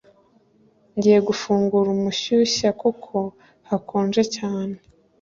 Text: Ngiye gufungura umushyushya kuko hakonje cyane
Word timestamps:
Ngiye 0.95 1.19
gufungura 1.27 1.87
umushyushya 1.95 2.69
kuko 2.81 3.15
hakonje 3.69 4.21
cyane 4.35 4.75